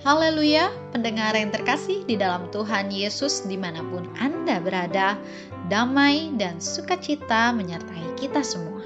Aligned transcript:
Haleluya, 0.00 0.72
pendengar 0.96 1.36
yang 1.36 1.52
terkasih 1.52 2.08
di 2.08 2.16
dalam 2.16 2.48
Tuhan 2.48 2.88
Yesus 2.88 3.44
di 3.44 3.60
mana 3.60 3.84
pun 3.84 4.08
Anda 4.16 4.56
berada, 4.56 5.20
damai 5.68 6.32
dan 6.40 6.56
sukacita 6.56 7.52
menyertai 7.52 8.16
kita 8.16 8.40
semua. 8.40 8.80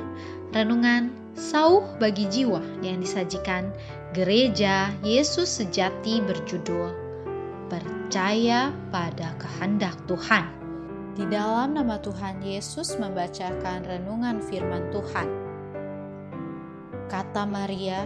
Renungan 0.51 1.15
Sauh 1.39 1.87
bagi 2.03 2.27
jiwa 2.27 2.59
yang 2.83 2.99
disajikan 2.99 3.71
Gereja 4.11 4.91
Yesus 5.07 5.63
Sejati 5.63 6.19
berjudul 6.19 6.91
Percaya 7.71 8.75
pada 8.91 9.39
kehendak 9.39 9.95
Tuhan. 10.11 10.51
Di 11.15 11.31
dalam 11.31 11.79
nama 11.79 11.95
Tuhan 12.03 12.43
Yesus 12.43 12.99
membacakan 12.99 13.87
renungan 13.87 14.43
firman 14.43 14.91
Tuhan. 14.91 15.31
Kata 17.07 17.47
Maria, 17.47 18.03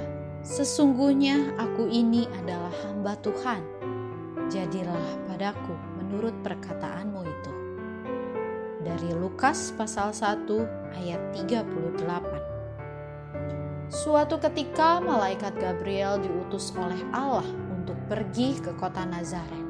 Sesungguhnya 0.47 1.59
aku 1.59 1.91
ini 1.91 2.31
adalah 2.31 2.71
hamba 2.87 3.19
Tuhan. 3.19 3.59
Jadilah 4.49 5.27
padaku 5.27 5.75
menurut 5.99 6.33
perkataanmu 6.47 7.21
itu. 7.27 7.53
Dari 8.87 9.11
Lukas 9.19 9.75
pasal 9.75 10.15
1 10.15 10.47
ayat 10.95 11.19
38. 11.35 13.91
Suatu 13.91 14.39
ketika 14.39 15.03
malaikat 15.03 15.59
Gabriel 15.59 16.23
diutus 16.23 16.71
oleh 16.79 17.03
Allah 17.11 17.45
untuk 17.75 17.99
pergi 18.07 18.63
ke 18.63 18.79
kota 18.79 19.03
Nazaret 19.05 19.67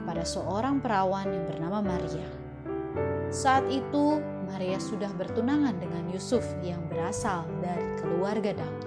kepada 0.00 0.24
seorang 0.24 0.80
perawan 0.80 1.28
yang 1.28 1.44
bernama 1.44 1.84
Maria. 1.84 2.24
Saat 3.28 3.68
itu 3.68 4.22
Maria 4.48 4.78
sudah 4.78 5.10
bertunangan 5.18 5.74
dengan 5.76 6.06
Yusuf 6.14 6.46
yang 6.62 6.78
berasal 6.86 7.42
dari 7.58 7.98
keluarga 7.98 8.54
Daud 8.54 8.83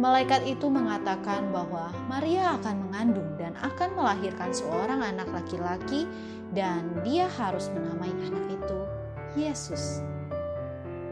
malaikat 0.00 0.48
itu 0.48 0.72
mengatakan 0.72 1.52
bahwa 1.52 1.92
Maria 2.08 2.56
akan 2.56 2.88
mengandung 2.88 3.36
dan 3.36 3.52
akan 3.60 3.92
melahirkan 3.92 4.48
seorang 4.48 5.04
anak 5.04 5.28
laki-laki 5.28 6.08
dan 6.56 6.88
dia 7.04 7.28
harus 7.36 7.68
menamai 7.68 8.08
anak 8.24 8.44
itu 8.48 8.80
Yesus. 9.36 10.00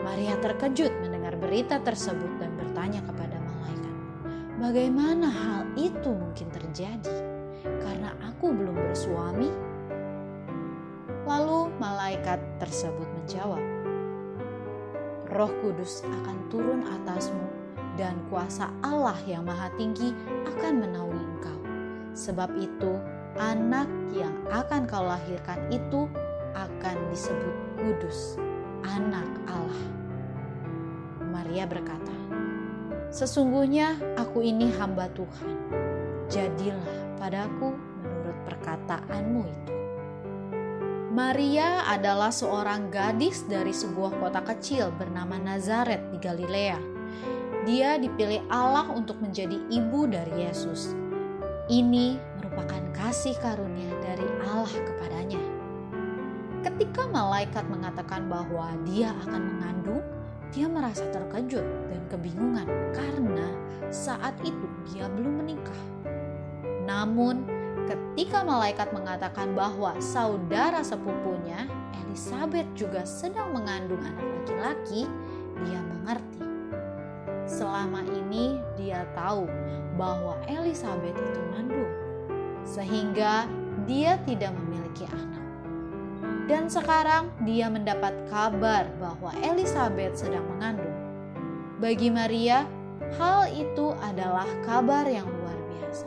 Maria 0.01 0.41
terkejut 0.41 0.89
mendengar 1.05 1.37
berita 1.37 1.77
tersebut 1.85 2.41
dan 2.41 2.57
bertanya 2.57 3.05
kepada 3.05 3.37
malaikat, 3.37 3.95
"Bagaimana 4.57 5.29
hal 5.29 5.63
itu 5.77 6.09
mungkin 6.09 6.49
terjadi? 6.49 7.17
Karena 7.85 8.17
aku 8.25 8.57
belum 8.57 8.73
bersuami." 8.89 9.53
Lalu 11.29 11.77
malaikat 11.77 12.41
tersebut 12.57 13.05
menjawab, 13.21 13.61
"Roh 15.29 15.53
Kudus 15.61 16.01
akan 16.09 16.37
turun 16.49 16.89
atasmu 16.89 17.58
dan 17.99 18.23
kuasa 18.31 18.71
Allah 18.87 19.19
yang 19.27 19.43
Maha 19.43 19.69
Tinggi 19.75 20.15
akan 20.47 20.87
menaungi 20.87 21.19
engkau. 21.19 21.61
Sebab 22.15 22.55
itu, 22.55 22.95
anak 23.37 23.91
yang 24.15 24.33
akan 24.49 24.87
kau 24.87 25.03
lahirkan 25.03 25.59
itu 25.69 26.07
akan 26.55 26.97
disebut 27.11 27.55
kudus, 27.77 28.39
anak 28.87 29.27
Allah. 29.51 29.85
Maria 31.29 31.67
berkata, 31.67 32.15
Sesungguhnya 33.11 33.99
aku 34.15 34.47
ini 34.47 34.71
hamba 34.79 35.11
Tuhan, 35.19 35.57
jadilah 36.31 37.19
padaku 37.19 37.75
menurut 37.75 38.39
perkataanmu 38.47 39.43
itu. 39.43 39.75
Maria 41.09 41.83
adalah 41.89 42.31
seorang 42.31 42.95
gadis 42.95 43.43
dari 43.49 43.75
sebuah 43.75 44.23
kota 44.23 44.39
kecil 44.45 44.95
bernama 44.95 45.35
Nazaret 45.41 46.15
di 46.15 46.19
Galilea 46.21 46.99
dia 47.69 48.01
dipilih 48.01 48.41
Allah 48.49 48.89
untuk 48.89 49.21
menjadi 49.21 49.61
ibu 49.69 50.09
dari 50.09 50.49
Yesus. 50.49 50.97
Ini 51.69 52.17
merupakan 52.41 52.81
kasih 52.97 53.37
karunia 53.45 53.93
dari 54.01 54.25
Allah 54.49 54.73
kepadanya. 54.73 55.43
Ketika 56.65 57.05
malaikat 57.13 57.69
mengatakan 57.69 58.25
bahwa 58.25 58.73
dia 58.89 59.13
akan 59.21 59.43
mengandung, 59.53 60.01
dia 60.49 60.65
merasa 60.65 61.05
terkejut 61.13 61.61
dan 61.93 62.01
kebingungan 62.09 62.65
karena 62.97 63.53
saat 63.93 64.33
itu 64.41 64.65
dia 64.89 65.05
belum 65.13 65.45
menikah. 65.45 65.83
Namun, 66.89 67.45
ketika 67.85 68.49
malaikat 68.49 68.97
mengatakan 68.97 69.53
bahwa 69.53 69.93
saudara 70.01 70.81
sepupunya, 70.81 71.69
Elizabeth 72.01 72.69
juga 72.73 73.05
sedang 73.05 73.53
mengandung 73.53 74.01
anak 74.01 74.25
laki-laki, 74.41 75.05
dia 75.69 75.81
mengerti 75.85 76.48
Selama 77.59 78.07
ini 78.07 78.55
dia 78.79 79.03
tahu 79.19 79.51
bahwa 79.99 80.39
Elizabeth 80.47 81.19
itu 81.19 81.43
mandul, 81.51 81.91
sehingga 82.63 83.51
dia 83.83 84.15
tidak 84.23 84.55
memiliki 84.55 85.11
anak. 85.11 85.43
Dan 86.47 86.71
sekarang 86.71 87.35
dia 87.43 87.67
mendapat 87.67 88.15
kabar 88.31 88.87
bahwa 89.03 89.35
Elizabeth 89.43 90.23
sedang 90.23 90.47
mengandung. 90.55 90.95
Bagi 91.83 92.15
Maria, 92.15 92.63
hal 93.19 93.51
itu 93.51 93.91
adalah 94.07 94.47
kabar 94.63 95.11
yang 95.11 95.27
luar 95.27 95.59
biasa. 95.75 96.07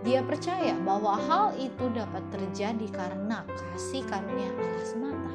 Dia 0.00 0.24
percaya 0.24 0.72
bahwa 0.80 1.20
hal 1.28 1.52
itu 1.60 1.84
dapat 1.92 2.24
terjadi 2.32 2.88
karena 2.96 3.44
kasih 3.76 4.08
karunia 4.08 4.48
Allah 4.56 4.84
semata. 4.88 5.34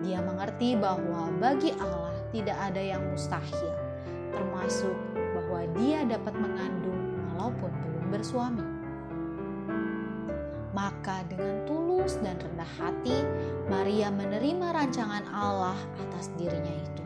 Dia 0.00 0.24
mengerti 0.24 0.80
bahwa 0.80 1.28
bagi 1.36 1.76
Allah 1.76 2.16
tidak 2.32 2.56
ada 2.56 2.80
yang 2.80 3.04
mustahil 3.12 3.77
termasuk 4.38 4.94
bahwa 5.34 5.66
dia 5.74 6.06
dapat 6.06 6.34
mengandung 6.38 7.02
walaupun 7.34 7.74
belum 7.74 8.06
bersuami. 8.14 8.66
Maka 10.70 11.26
dengan 11.26 11.66
tulus 11.66 12.22
dan 12.22 12.38
rendah 12.38 12.70
hati, 12.78 13.26
Maria 13.66 14.14
menerima 14.14 14.70
rancangan 14.70 15.26
Allah 15.34 15.74
atas 15.98 16.30
dirinya 16.38 16.70
itu. 16.70 17.04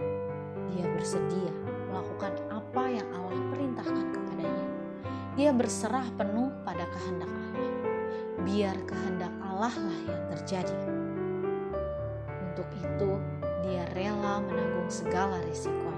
Dia 0.76 0.84
bersedia 0.93 1.53
melakukan 1.88 2.37
apa 2.53 2.84
yang 2.93 3.09
Allah 3.16 3.41
perintahkan 3.49 4.06
kepadanya. 4.12 4.66
Dia 5.32 5.50
berserah 5.56 6.04
penuh 6.20 6.53
pada 6.69 6.84
kehendak 6.93 7.32
Allah. 7.32 7.72
Biar 8.44 8.76
kehendak 8.84 9.32
Allah 9.41 9.72
lah 9.72 9.99
yang 10.04 10.22
terjadi. 10.37 10.78
Untuk 12.53 12.69
itu, 12.76 13.10
dia 13.64 13.88
rela 13.97 14.44
menanggung 14.44 14.91
segala 14.93 15.41
risikonya 15.49 15.91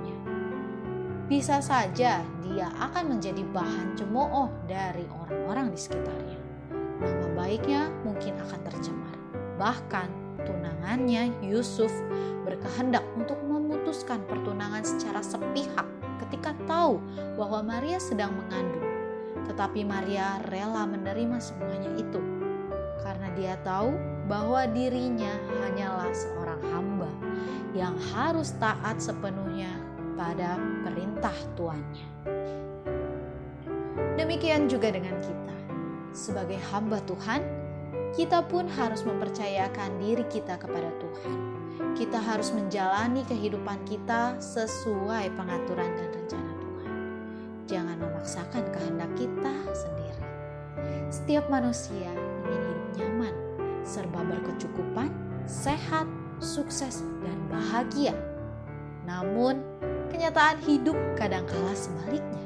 bisa 1.24 1.56
saja 1.64 2.20
dia 2.44 2.68
akan 2.76 3.16
menjadi 3.16 3.40
bahan 3.48 3.96
cemooh 3.96 4.52
dari 4.68 5.08
orang-orang 5.08 5.72
di 5.72 5.78
sekitarnya. 5.80 6.38
Nama 7.00 7.28
baiknya 7.32 7.88
mungkin 8.04 8.36
akan 8.44 8.60
tercemar. 8.68 9.16
Bahkan 9.56 10.08
tunangannya 10.44 11.32
Yusuf 11.40 11.90
berkehendak 12.44 13.02
untuk 13.16 13.40
memutuskan 13.40 14.20
pertunangan 14.28 14.84
secara 14.84 15.24
sepihak 15.24 15.88
ketika 16.28 16.52
tahu 16.68 17.00
bahwa 17.40 17.64
Maria 17.64 17.96
sedang 17.96 18.36
mengandung. 18.36 18.84
Tetapi 19.48 19.80
Maria 19.84 20.44
rela 20.52 20.84
menerima 20.84 21.40
semuanya 21.40 21.88
itu 21.96 22.20
karena 23.04 23.28
dia 23.36 23.54
tahu 23.64 23.92
bahwa 24.28 24.64
dirinya 24.68 25.32
hanyalah 25.60 26.08
seorang 26.12 26.60
hamba 26.72 27.10
yang 27.76 27.92
harus 28.12 28.56
taat 28.56 28.96
sepenuhnya 28.96 29.93
pada 30.14 30.58
perintah 30.86 31.34
tuannya. 31.58 32.06
Demikian 34.14 34.70
juga 34.70 34.94
dengan 34.94 35.18
kita. 35.20 35.54
Sebagai 36.14 36.58
hamba 36.70 37.02
Tuhan, 37.02 37.42
kita 38.14 38.46
pun 38.46 38.70
harus 38.70 39.02
mempercayakan 39.02 39.98
diri 39.98 40.22
kita 40.30 40.54
kepada 40.54 40.86
Tuhan. 41.02 41.38
Kita 41.98 42.22
harus 42.22 42.54
menjalani 42.54 43.26
kehidupan 43.26 43.82
kita 43.82 44.38
sesuai 44.38 45.34
pengaturan 45.34 45.90
dan 45.98 46.08
rencana 46.14 46.52
Tuhan. 46.62 46.92
Jangan 47.66 47.96
memaksakan 47.98 48.64
kehendak 48.70 49.10
kita 49.18 49.54
sendiri. 49.74 50.26
Setiap 51.10 51.50
manusia 51.50 52.10
ingin 52.46 52.62
hidup 52.70 52.88
nyaman, 53.02 53.34
serba 53.82 54.22
berkecukupan, 54.22 55.10
sehat, 55.50 56.06
sukses, 56.38 57.02
dan 57.22 57.38
bahagia. 57.50 58.14
Namun, 59.04 59.60
kenyataan 60.08 60.60
hidup 60.64 60.96
kadangkala 61.16 61.72
sebaliknya. 61.76 62.44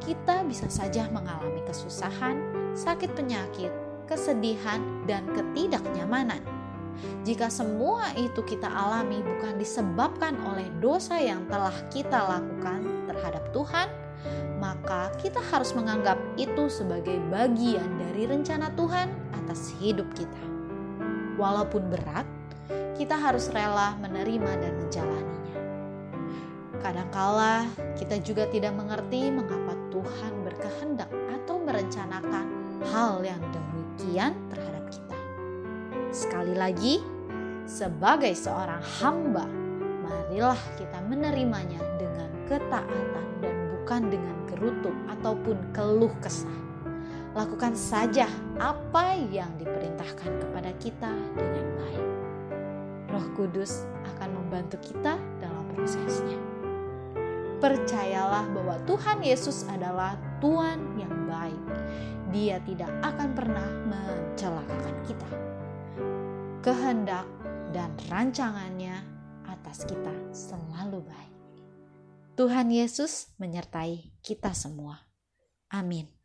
Kita 0.00 0.46
bisa 0.46 0.70
saja 0.70 1.08
mengalami 1.10 1.64
kesusahan, 1.66 2.38
sakit 2.76 3.16
penyakit, 3.16 3.72
kesedihan, 4.06 4.78
dan 5.08 5.26
ketidaknyamanan. 5.34 6.40
Jika 7.26 7.52
semua 7.52 8.08
itu 8.16 8.40
kita 8.46 8.70
alami 8.70 9.20
bukan 9.20 9.60
disebabkan 9.60 10.38
oleh 10.48 10.70
dosa 10.80 11.20
yang 11.20 11.44
telah 11.50 11.74
kita 11.92 12.24
lakukan 12.24 12.80
terhadap 13.10 13.44
Tuhan, 13.52 13.88
maka 14.56 15.12
kita 15.20 15.42
harus 15.52 15.76
menganggap 15.76 16.16
itu 16.40 16.72
sebagai 16.72 17.20
bagian 17.28 18.00
dari 18.00 18.24
rencana 18.24 18.72
Tuhan 18.72 19.12
atas 19.44 19.76
hidup 19.76 20.08
kita. 20.16 20.42
Walaupun 21.36 21.92
berat, 21.92 22.24
kita 22.96 23.12
harus 23.12 23.52
rela 23.52 23.92
menerima 24.00 24.52
dan 24.56 24.72
menjalaninya. 24.80 25.45
Kadangkala 26.80 27.66
kita 27.98 28.20
juga 28.22 28.46
tidak 28.52 28.76
mengerti 28.76 29.28
mengapa 29.32 29.74
Tuhan 29.90 30.32
berkehendak 30.46 31.10
merencanakan 31.66 32.46
hal 32.94 33.26
yang 33.26 33.42
demikian 33.50 34.32
terhadap 34.54 34.86
kita. 34.86 35.18
Sekali 36.14 36.54
lagi, 36.54 37.02
sebagai 37.66 38.30
seorang 38.38 38.78
hamba, 39.02 39.50
marilah 40.06 40.56
kita 40.78 41.02
menerimanya 41.10 41.82
dengan 41.98 42.30
ketaatan 42.46 43.26
dan 43.42 43.56
bukan 43.74 44.02
dengan 44.14 44.36
gerutu 44.46 44.94
ataupun 45.10 45.58
keluh 45.74 46.14
kesah. 46.22 46.54
Lakukan 47.34 47.76
saja 47.76 48.30
apa 48.56 49.18
yang 49.28 49.50
diperintahkan 49.60 50.32
kepada 50.40 50.70
kita 50.80 51.12
dengan 51.36 51.66
baik. 51.76 52.08
Roh 53.12 53.26
Kudus 53.36 53.84
akan 54.16 54.32
membantu 54.32 54.80
kita 54.80 55.18
dalam 55.42 55.66
prosesnya. 55.76 56.55
Percayalah 57.66 58.46
bahwa 58.54 58.78
Tuhan 58.86 59.26
Yesus 59.26 59.66
adalah 59.66 60.14
Tuhan 60.38 61.02
yang 61.02 61.26
baik. 61.26 61.66
Dia 62.30 62.62
tidak 62.62 62.94
akan 63.02 63.34
pernah 63.34 63.66
mencelakakan 63.90 64.96
kita. 65.02 65.30
Kehendak 66.62 67.26
dan 67.74 67.90
rancangannya 68.06 69.02
atas 69.50 69.82
kita 69.82 70.14
selalu 70.30 71.10
baik. 71.10 71.34
Tuhan 72.38 72.70
Yesus 72.70 73.34
menyertai 73.42 74.14
kita 74.22 74.54
semua. 74.54 75.02
Amin. 75.66 76.15